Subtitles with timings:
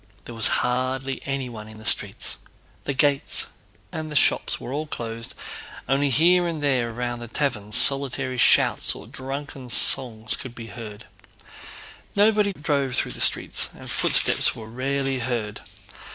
[0.25, 2.37] There was hardly anyone in the streets.
[2.85, 3.45] The gates
[3.91, 5.35] and shops were all closed,
[5.87, 11.05] only here and there round the taverns solitary shouts or drunken songs could be heard.
[12.15, 15.61] Nobody drove through the streets and footsteps were rarely heard.